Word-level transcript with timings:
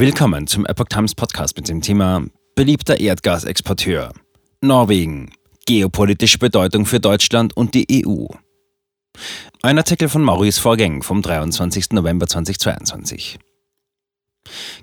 Willkommen 0.00 0.46
zum 0.46 0.64
Epoch 0.64 0.86
Times 0.88 1.16
Podcast 1.16 1.56
mit 1.56 1.68
dem 1.68 1.80
Thema 1.80 2.24
Beliebter 2.54 3.00
Erdgasexporteur. 3.00 4.12
Norwegen. 4.60 5.32
Geopolitische 5.66 6.38
Bedeutung 6.38 6.86
für 6.86 7.00
Deutschland 7.00 7.56
und 7.56 7.74
die 7.74 8.06
EU. 8.06 8.26
Ein 9.60 9.76
Artikel 9.76 10.08
von 10.08 10.22
Maurice 10.22 10.60
Vorgäng 10.60 11.02
vom 11.02 11.20
23. 11.20 11.90
November 11.90 12.28
2022. 12.28 13.40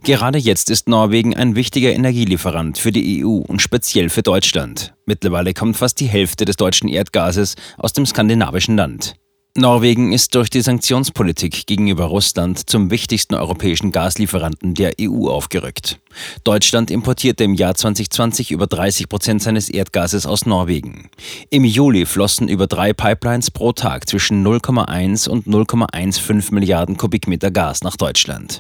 Gerade 0.04 0.38
jetzt 0.38 0.70
ist 0.70 0.90
Norwegen 0.90 1.34
ein 1.34 1.56
wichtiger 1.56 1.94
Energielieferant 1.94 2.78
für 2.78 2.92
die 2.92 3.24
EU 3.24 3.38
und 3.38 3.62
speziell 3.62 4.10
für 4.10 4.22
Deutschland. 4.22 4.96
Mittlerweile 5.06 5.54
kommt 5.54 5.78
fast 5.78 6.02
die 6.02 6.08
Hälfte 6.08 6.44
des 6.44 6.58
deutschen 6.58 6.90
Erdgases 6.90 7.56
aus 7.78 7.94
dem 7.94 8.06
skandinavischen 8.06 8.76
Land. 8.76 9.16
Norwegen 9.58 10.12
ist 10.12 10.36
durch 10.36 10.50
die 10.50 10.60
Sanktionspolitik 10.60 11.66
gegenüber 11.66 12.06
Russland 12.06 12.70
zum 12.70 12.92
wichtigsten 12.92 13.36
europäischen 13.36 13.94
Gaslieferanten 13.94 14.74
der 14.74 14.96
EU 15.00 15.30
aufgerückt. 15.30 16.02
Deutschland 16.44 16.92
importierte 16.92 17.46
im 17.46 17.54
Jahr 17.54 17.74
2020 17.74 18.52
über 18.52 18.68
30 18.68 19.08
Prozent 19.08 19.42
seines 19.42 19.70
Erdgases 19.70 20.26
aus 20.26 20.46
Norwegen. 20.46 21.10
Im 21.52 21.64
Juli 21.64 22.06
flossen 22.06 22.50
über 22.50 22.68
drei 22.68 22.92
Pipelines 22.92 23.50
pro 23.50 23.72
Tag 23.72 24.10
zwischen 24.10 24.46
0,1 24.46 25.30
und 25.30 25.48
0,15 25.48 26.54
Milliarden 26.54 26.98
Kubikmeter 26.98 27.50
Gas 27.50 27.82
nach 27.82 27.96
Deutschland. 27.96 28.60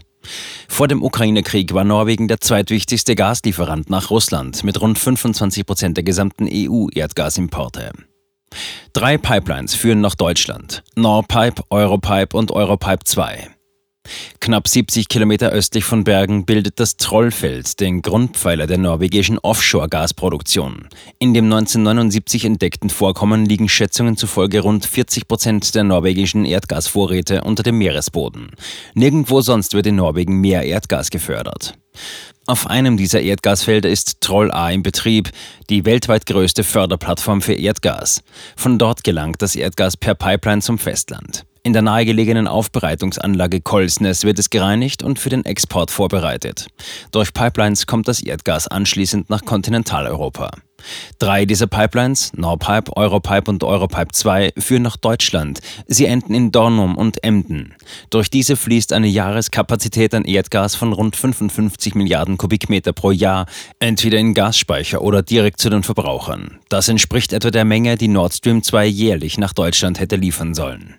Vor 0.70 0.88
dem 0.88 1.04
Ukraine-Krieg 1.04 1.73
war 1.73 1.84
Norwegen 1.84 2.30
der 2.30 2.40
zweitwichtigste 2.40 3.16
Gaslieferant 3.16 3.90
nach 3.90 4.12
Russland 4.12 4.63
mit 4.63 4.80
rund 4.80 4.98
25 4.98 5.66
Prozent 5.66 5.98
der 5.98 6.05
gesamten 6.05 6.48
EU-Erdgasimporte. 6.49 7.91
Drei 8.94 9.18
Pipelines 9.18 9.76
führen 9.76 10.02
nach 10.02 10.16
Deutschland. 10.16 10.84
Norpipe, 10.96 11.63
Europipe 11.70 12.38
und 12.38 12.52
Europipe 12.52 13.04
2. 13.04 13.55
Knapp 14.40 14.68
70 14.68 15.08
Kilometer 15.08 15.50
östlich 15.50 15.84
von 15.84 16.04
Bergen 16.04 16.46
bildet 16.46 16.80
das 16.80 16.98
Trollfeld 16.98 17.80
den 17.80 18.02
Grundpfeiler 18.02 18.68
der 18.68 18.77
norwegischen 18.77 19.40
Offshore-Gasproduktion. 19.40 20.88
In 21.20 21.34
dem 21.34 21.46
1979 21.46 22.46
entdeckten 22.46 22.90
Vorkommen 22.90 23.46
liegen 23.46 23.70
Schätzungen 23.70 24.18
zufolge 24.18 24.62
rund 24.62 24.85
40 24.85 25.27
Prozent 25.27 25.76
der 25.76 25.84
norwegischen 25.84 26.46
Erdgasvorräte 26.46 27.41
unter 27.41 27.63
dem 27.63 27.77
Meeresboden. 27.77 28.52
Nirgendwo 28.94 29.41
sonst 29.41 29.74
wird 29.74 29.88
in 29.88 29.96
Norwegen 29.96 30.41
mehr 30.41 30.63
Erdgas 30.63 31.10
gefördert. 31.10 31.77
Auf 32.48 32.68
einem 32.68 32.96
dieser 32.98 33.22
Erdgasfelder 33.22 33.90
ist 33.90 34.22
Troll 34.22 34.51
A 34.51 34.70
in 34.70 34.84
Betrieb, 34.84 35.32
die 35.70 35.85
weltweit 35.85 36.27
größte 36.27 36.63
Förderplattform 36.63 37.41
für 37.41 37.54
Erdgas. 37.54 38.22
Von 38.55 38.77
dort 38.77 39.04
gelangt 39.04 39.41
das 39.41 39.55
Erdgas 39.55 39.98
per 39.98 40.13
Pipeline 40.13 40.62
zum 40.62 40.77
Festland. 40.77 41.46
In 41.66 41.74
der 41.74 41.82
nahegelegenen 41.82 42.48
Aufbereitungsanlage 42.48 43.60
Kolsnes 43.60 44.24
wird 44.24 44.38
es 44.38 44.52
gereinigt 44.52 45.02
und 45.02 45.18
für 45.18 45.30
den 45.30 45.46
Export 45.46 45.90
vorbereitet. 45.90 46.68
Durch 47.10 47.34
Pipelines 47.34 47.88
kommt 47.88 48.07
das 48.07 48.22
Erdgas 48.22 48.68
anschließend 48.68 49.32
nach 49.32 49.46
Kontinentaleuropa. 49.46 50.52
Drei 51.18 51.46
dieser 51.46 51.66
Pipelines, 51.66 52.34
Norpipe, 52.35 52.96
Europipe 52.96 53.49
und 53.49 53.63
Europipe 53.63 54.10
2, 54.12 54.54
führen 54.60 54.84
nach 54.84 54.96
Deutschland. 54.96 55.60
Sie 55.88 56.05
enden 56.05 56.35
in 56.35 56.52
Dornum 56.52 56.96
und 56.98 57.24
Emden. 57.24 57.74
Durch 58.12 58.29
diese 58.29 58.57
fließt 58.57 58.94
eine 58.94 59.07
Jahreskapazität 59.07 60.13
an 60.13 60.26
Erdgas 60.26 60.76
von 60.76 60.94
rund 60.94 61.16
55 61.16 61.96
Milliarden 61.96 62.38
Kubikmeter 62.38 62.94
pro 62.94 63.10
Jahr, 63.10 63.48
entweder 63.79 64.19
in 64.19 64.35
Gasspeicher 64.35 65.02
oder 65.02 65.24
direkt 65.24 65.59
zu 65.59 65.72
den 65.72 65.81
Verbrauchern. 65.81 66.59
Das 66.69 66.90
entspricht 66.90 67.34
etwa 67.34 67.50
der 67.50 67.66
Menge, 67.66 67.96
die 67.96 68.07
Nord 68.07 68.35
Stream 68.35 68.62
2 68.62 68.85
jährlich 68.85 69.40
nach 69.40 69.53
Deutschland 69.53 70.00
hätte 70.00 70.16
liefern 70.16 70.53
sollen. 70.53 70.97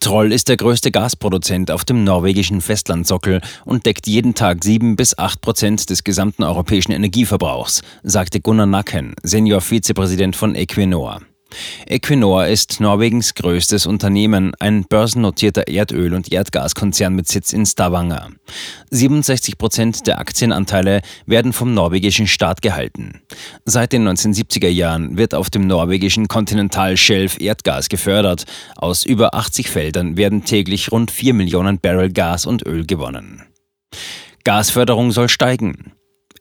Troll 0.00 0.32
ist 0.32 0.48
der 0.48 0.56
größte 0.56 0.90
Gasproduzent 0.90 1.70
auf 1.70 1.84
dem 1.84 2.04
norwegischen 2.04 2.60
Festlandsockel 2.60 3.40
und 3.64 3.86
deckt 3.86 4.06
jeden 4.06 4.34
Tag 4.34 4.62
sieben 4.62 4.96
bis 4.96 5.18
acht 5.18 5.40
Prozent 5.40 5.88
des 5.90 6.04
gesamten 6.04 6.42
europäischen 6.42 6.92
Energieverbrauchs, 6.92 7.82
sagte 8.02 8.40
Gunnar 8.40 8.66
Nacken, 8.66 9.14
Senior-Vizepräsident 9.22 10.36
von 10.36 10.54
Equinor. 10.54 11.22
Equinor 11.86 12.46
ist 12.46 12.80
Norwegens 12.80 13.34
größtes 13.34 13.86
Unternehmen, 13.86 14.52
ein 14.58 14.84
börsennotierter 14.84 15.68
Erdöl- 15.68 16.14
und 16.14 16.32
Erdgaskonzern 16.32 17.14
mit 17.14 17.28
Sitz 17.28 17.52
in 17.52 17.66
Stavanger. 17.66 18.30
67 18.90 19.58
Prozent 19.58 20.06
der 20.06 20.18
Aktienanteile 20.18 21.02
werden 21.26 21.52
vom 21.52 21.74
norwegischen 21.74 22.26
Staat 22.26 22.62
gehalten. 22.62 23.22
Seit 23.64 23.92
den 23.92 24.08
1970er 24.08 24.68
Jahren 24.68 25.16
wird 25.18 25.34
auf 25.34 25.50
dem 25.50 25.66
norwegischen 25.66 26.28
Kontinentalschelf 26.28 27.40
Erdgas 27.40 27.88
gefördert. 27.88 28.44
Aus 28.76 29.04
über 29.04 29.34
80 29.34 29.68
Feldern 29.68 30.16
werden 30.16 30.44
täglich 30.44 30.92
rund 30.92 31.10
4 31.10 31.34
Millionen 31.34 31.78
Barrel 31.78 32.12
Gas 32.12 32.46
und 32.46 32.66
Öl 32.66 32.86
gewonnen. 32.86 33.42
Gasförderung 34.44 35.10
soll 35.10 35.28
steigen. 35.28 35.92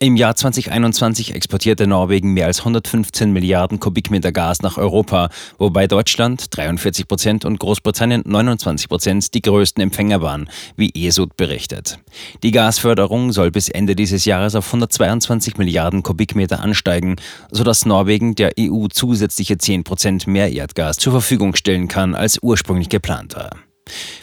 Im 0.06 0.18
Jahr 0.18 0.36
2021 0.36 1.34
exportierte 1.34 1.88
Norwegen 1.88 2.34
mehr 2.34 2.46
als 2.46 2.60
115 2.60 3.34
Milliarden 3.34 3.80
Kubikmeter 3.80 4.32
Gas 4.32 4.62
nach 4.62 4.78
Europa, 4.78 5.30
wobei 5.58 5.88
Deutschland 5.88 6.56
43 6.56 7.08
Prozent 7.08 7.44
und 7.44 7.60
Großbritannien 7.60 8.22
29 8.24 8.88
Prozent 8.88 9.34
die 9.34 9.42
größten 9.42 9.82
Empfänger 9.82 10.22
waren, 10.22 10.48
wie 10.76 10.92
ESUD 10.94 11.36
berichtet. 11.36 11.98
Die 12.44 12.52
Gasförderung 12.52 13.32
soll 13.32 13.50
bis 13.50 13.68
Ende 13.68 13.96
dieses 13.96 14.26
Jahres 14.26 14.54
auf 14.54 14.68
122 14.68 15.58
Milliarden 15.58 16.04
Kubikmeter 16.04 16.60
ansteigen, 16.60 17.16
sodass 17.50 17.88
Norwegen 17.88 18.36
der 18.36 18.52
EU 18.60 18.86
zusätzliche 18.86 19.58
10 19.58 19.86
Prozent 19.86 20.28
mehr 20.28 20.52
Erdgas 20.52 20.98
zur 20.98 21.14
Verfügung 21.14 21.56
stellen 21.56 21.88
kann, 21.88 22.14
als 22.14 22.38
ursprünglich 22.44 22.90
geplant 22.90 23.36
war. 23.36 23.65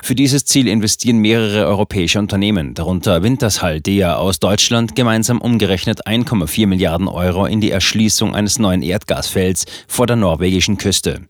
Für 0.03 0.17
dieses 0.17 0.45
Ziel 0.45 0.67
investieren 0.67 1.19
mehrere 1.19 1.65
europäische 1.67 2.19
Unternehmen, 2.19 2.75
darunter 2.75 3.23
Wintershall 3.23 3.81
Dea 3.81 4.17
aus 4.17 4.41
Deutschland, 4.41 4.97
gemeinsam 4.97 5.41
umgerechnet 5.41 6.06
1,4 6.06 6.67
Milliarden 6.67 7.06
Euro 7.06 7.47
in 7.47 7.61
die 7.61 7.71
Erschließung 7.71 8.34
eines 8.34 8.59
neuen 8.59 8.83
Erdgasfelds 8.83 9.65
vor 9.87 10.09
der 10.09 10.17
norwegischen 10.17 10.77
Küste. 10.77 11.21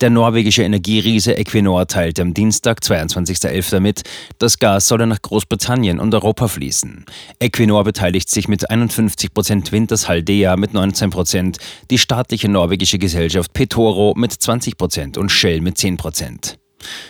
Der 0.00 0.10
norwegische 0.10 0.62
Energieriese 0.62 1.36
Equinor 1.36 1.88
teilte 1.88 2.22
am 2.22 2.32
Dienstag, 2.32 2.78
22.11. 2.80 3.80
mit, 3.80 4.02
das 4.38 4.60
Gas 4.60 4.86
solle 4.86 5.08
nach 5.08 5.20
Großbritannien 5.20 5.98
und 5.98 6.14
Europa 6.14 6.46
fließen. 6.46 7.04
Equinor 7.40 7.82
beteiligt 7.82 8.30
sich 8.30 8.46
mit 8.46 8.70
51 8.70 9.34
Prozent 9.34 9.72
Wintershall 9.72 10.22
Dea 10.22 10.56
mit 10.56 10.72
19 10.72 11.10
Prozent, 11.10 11.58
die 11.90 11.98
staatliche 11.98 12.48
norwegische 12.48 12.98
Gesellschaft 12.98 13.52
Petoro 13.52 14.14
mit 14.16 14.32
20 14.32 14.76
Prozent 14.76 15.18
und 15.18 15.30
Shell 15.32 15.60
mit 15.60 15.76
10 15.76 15.96
Prozent. 15.96 16.60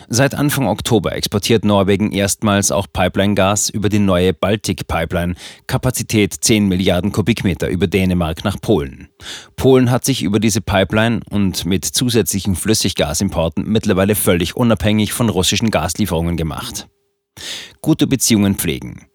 Seit 0.09 0.35
Anfang 0.35 0.67
Oktober 0.67 1.15
exportiert 1.15 1.65
Norwegen 1.65 2.13
erstmals 2.13 2.73
auch 2.73 2.87
Pipeline-Gas 2.93 3.71
über 3.71 3.89
die 3.89 3.99
neue 3.99 4.33
Baltic-Pipeline, 4.33 5.35
Kapazität 5.67 6.35
10 6.41 6.67
Milliarden 6.69 7.13
Kubikmeter 7.13 7.69
über 7.69 7.87
Dänemark 7.87 8.45
nach 8.45 8.61
Polen. 8.61 9.09
Polen 9.57 9.91
hat 9.91 10.05
sich 10.05 10.23
über 10.23 10.41
diese 10.41 10.61
Pipeline 10.61 11.21
und 11.31 11.65
mit 11.65 11.85
zusätzlichen 11.85 12.57
Flüssiggasimporten 12.57 13.65
mittlerweile 13.67 14.15
völlig 14.15 14.57
unabhängig 14.57 15.13
von 15.13 15.29
russischen 15.29 15.71
Gaslieferungen 15.71 16.37
gemacht. 16.37 16.89
Gute 17.81 18.07
Beziehungen 18.07 18.57
pflegen. 18.57 19.10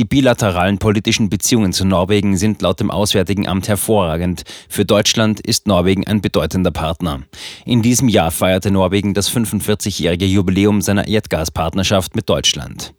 Die 0.00 0.06
bilateralen 0.06 0.78
politischen 0.78 1.28
Beziehungen 1.28 1.74
zu 1.74 1.84
Norwegen 1.84 2.38
sind 2.38 2.62
laut 2.62 2.80
dem 2.80 2.90
Auswärtigen 2.90 3.46
Amt 3.46 3.68
hervorragend. 3.68 4.44
Für 4.66 4.86
Deutschland 4.86 5.40
ist 5.40 5.66
Norwegen 5.66 6.06
ein 6.06 6.22
bedeutender 6.22 6.70
Partner. 6.70 7.20
In 7.66 7.82
diesem 7.82 8.08
Jahr 8.08 8.30
feierte 8.30 8.70
Norwegen 8.70 9.12
das 9.12 9.30
45-jährige 9.30 10.24
Jubiläum 10.24 10.80
seiner 10.80 11.06
Erdgaspartnerschaft 11.06 12.16
mit 12.16 12.30
Deutschland. 12.30 12.94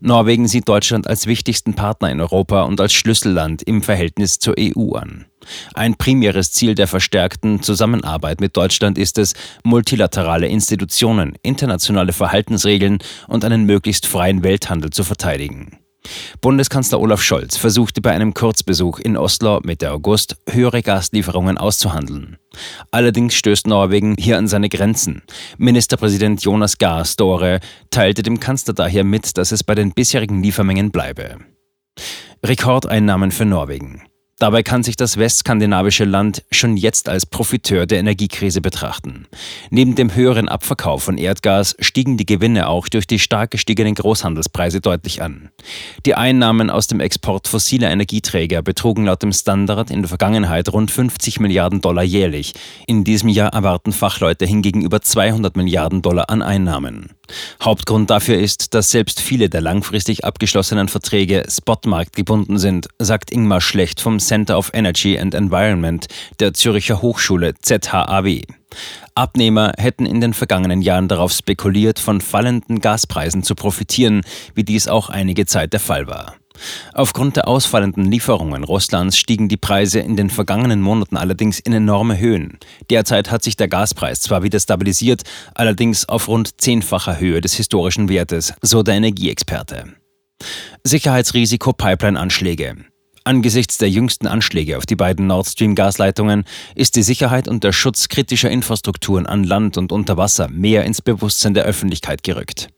Norwegen 0.00 0.46
sieht 0.46 0.68
Deutschland 0.68 1.08
als 1.08 1.26
wichtigsten 1.26 1.74
Partner 1.74 2.12
in 2.12 2.20
Europa 2.20 2.62
und 2.62 2.80
als 2.80 2.92
Schlüsselland 2.92 3.64
im 3.64 3.82
Verhältnis 3.82 4.38
zur 4.38 4.54
EU 4.56 4.92
an. 4.92 5.26
Ein 5.74 5.96
primäres 5.96 6.52
Ziel 6.52 6.76
der 6.76 6.86
verstärkten 6.86 7.60
Zusammenarbeit 7.60 8.40
mit 8.40 8.56
Deutschland 8.56 8.98
ist 8.98 9.18
es, 9.18 9.34
multilaterale 9.64 10.46
Institutionen, 10.46 11.36
internationale 11.42 12.12
Verhaltensregeln 12.12 12.98
und 13.26 13.44
einen 13.44 13.64
möglichst 13.64 14.06
freien 14.06 14.44
Welthandel 14.44 14.90
zu 14.90 15.02
verteidigen. 15.02 15.80
Bundeskanzler 16.40 17.00
Olaf 17.00 17.22
Scholz 17.22 17.56
versuchte 17.56 18.00
bei 18.00 18.12
einem 18.12 18.34
Kurzbesuch 18.34 18.98
in 18.98 19.16
Oslo 19.16 19.60
Mitte 19.64 19.90
August 19.90 20.36
höhere 20.48 20.82
Gaslieferungen 20.82 21.58
auszuhandeln. 21.58 22.36
Allerdings 22.90 23.34
stößt 23.34 23.66
Norwegen 23.66 24.16
hier 24.18 24.38
an 24.38 24.48
seine 24.48 24.68
Grenzen. 24.68 25.22
Ministerpräsident 25.58 26.42
Jonas 26.42 26.78
Gahr 26.78 27.04
Store 27.04 27.60
teilte 27.90 28.22
dem 28.22 28.40
Kanzler 28.40 28.74
daher 28.74 29.04
mit, 29.04 29.36
dass 29.38 29.52
es 29.52 29.64
bei 29.64 29.74
den 29.74 29.92
bisherigen 29.92 30.42
Liefermengen 30.42 30.90
bleibe. 30.90 31.38
Rekordeinnahmen 32.44 33.30
für 33.30 33.44
Norwegen. 33.44 34.02
Dabei 34.38 34.62
kann 34.62 34.82
sich 34.82 34.96
das 34.96 35.16
westskandinavische 35.16 36.04
Land 36.04 36.44
schon 36.50 36.76
jetzt 36.76 37.08
als 37.08 37.24
Profiteur 37.24 37.86
der 37.86 38.00
Energiekrise 38.00 38.60
betrachten. 38.60 39.26
Neben 39.70 39.94
dem 39.94 40.14
höheren 40.14 40.50
Abverkauf 40.50 41.04
von 41.04 41.16
Erdgas 41.16 41.74
stiegen 41.78 42.18
die 42.18 42.26
Gewinne 42.26 42.68
auch 42.68 42.88
durch 42.88 43.06
die 43.06 43.18
stark 43.18 43.52
gestiegenen 43.52 43.94
Großhandelspreise 43.94 44.82
deutlich 44.82 45.22
an. 45.22 45.48
Die 46.04 46.16
Einnahmen 46.16 46.68
aus 46.68 46.86
dem 46.86 47.00
Export 47.00 47.48
fossiler 47.48 47.90
Energieträger 47.90 48.60
betrugen 48.60 49.06
laut 49.06 49.22
dem 49.22 49.32
Standard 49.32 49.90
in 49.90 50.02
der 50.02 50.08
Vergangenheit 50.10 50.70
rund 50.70 50.90
50 50.90 51.40
Milliarden 51.40 51.80
Dollar 51.80 52.04
jährlich. 52.04 52.52
In 52.86 53.04
diesem 53.04 53.30
Jahr 53.30 53.54
erwarten 53.54 53.92
Fachleute 53.92 54.44
hingegen 54.44 54.82
über 54.82 55.00
200 55.00 55.56
Milliarden 55.56 56.02
Dollar 56.02 56.28
an 56.28 56.42
Einnahmen. 56.42 57.08
Hauptgrund 57.62 58.10
dafür 58.10 58.38
ist, 58.38 58.74
dass 58.74 58.90
selbst 58.90 59.20
viele 59.20 59.48
der 59.48 59.60
langfristig 59.60 60.24
abgeschlossenen 60.24 60.88
Verträge 60.88 61.44
spotmarktgebunden 61.48 62.58
sind, 62.58 62.88
sagt 62.98 63.32
Ingmar 63.32 63.60
Schlecht 63.60 64.00
vom 64.00 64.20
Center 64.26 64.58
of 64.58 64.70
Energy 64.74 65.18
and 65.18 65.34
Environment 65.34 66.06
der 66.40 66.52
Zürcher 66.52 67.00
Hochschule 67.02 67.54
ZHAW. 67.60 68.42
Abnehmer 69.14 69.72
hätten 69.78 70.04
in 70.04 70.20
den 70.20 70.34
vergangenen 70.34 70.82
Jahren 70.82 71.08
darauf 71.08 71.32
spekuliert, 71.32 71.98
von 71.98 72.20
fallenden 72.20 72.80
Gaspreisen 72.80 73.42
zu 73.42 73.54
profitieren, 73.54 74.22
wie 74.54 74.64
dies 74.64 74.88
auch 74.88 75.08
einige 75.08 75.46
Zeit 75.46 75.72
der 75.72 75.80
Fall 75.80 76.06
war. 76.06 76.34
Aufgrund 76.94 77.36
der 77.36 77.48
ausfallenden 77.48 78.10
Lieferungen 78.10 78.64
Russlands 78.64 79.18
stiegen 79.18 79.48
die 79.48 79.56
Preise 79.56 80.00
in 80.00 80.16
den 80.16 80.30
vergangenen 80.30 80.80
Monaten 80.80 81.16
allerdings 81.16 81.58
in 81.58 81.72
enorme 81.72 82.18
Höhen. 82.18 82.58
Derzeit 82.90 83.30
hat 83.30 83.42
sich 83.42 83.56
der 83.56 83.68
Gaspreis 83.68 84.20
zwar 84.20 84.42
wieder 84.42 84.58
stabilisiert, 84.58 85.22
allerdings 85.54 86.08
auf 86.08 86.28
rund 86.28 86.60
zehnfacher 86.60 87.18
Höhe 87.18 87.40
des 87.40 87.54
historischen 87.54 88.08
Wertes, 88.08 88.54
so 88.62 88.82
der 88.82 88.94
Energieexperte. 88.94 89.94
Sicherheitsrisiko 90.84 91.72
Pipeline-Anschläge. 91.72 92.76
Angesichts 93.26 93.76
der 93.78 93.90
jüngsten 93.90 94.28
Anschläge 94.28 94.78
auf 94.78 94.86
die 94.86 94.94
beiden 94.94 95.26
Nord 95.26 95.48
Stream-Gasleitungen 95.48 96.44
ist 96.76 96.94
die 96.94 97.02
Sicherheit 97.02 97.48
und 97.48 97.64
der 97.64 97.72
Schutz 97.72 98.06
kritischer 98.06 98.50
Infrastrukturen 98.50 99.26
an 99.26 99.42
Land 99.42 99.76
und 99.76 99.90
unter 99.90 100.16
Wasser 100.16 100.46
mehr 100.46 100.84
ins 100.84 101.02
Bewusstsein 101.02 101.52
der 101.52 101.64
Öffentlichkeit 101.64 102.22
gerückt. 102.22 102.68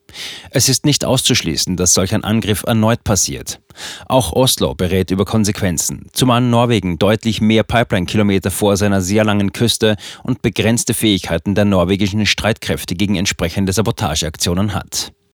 Es 0.51 0.71
ist 0.71 0.87
nicht 0.87 1.05
auszuschließen, 1.05 1.77
dass 1.77 1.93
solch 1.93 2.15
ein 2.15 2.25
Angriff 2.25 2.63
erneut 2.63 3.05
passiert. 3.05 3.61
Auch 4.07 4.33
Oslo 4.33 4.75
berät 4.75 5.11
über 5.11 5.27
Konsequenzen, 5.27 6.07
zumal 6.15 6.41
Norwegen 6.41 6.99
deutlich 6.99 7.43
mehr 7.43 7.63
Pipeline-Kilometer 7.63 8.51
vor 8.51 8.79
seiner 8.79 9.03
sehr 9.03 9.25
langen 9.25 9.53
Küste 9.53 9.97
und 10.23 10.41
begrenzte 10.41 10.95
Fähigkeiten 10.95 11.57
der 11.57 11.67
norwegischen 11.67 12.25
Streitkräfte 12.25 12.95
gegen 12.95 13.17
entsprechende 13.17 13.75
Sabotageaktionen 13.75 14.73
hat. 14.73 15.13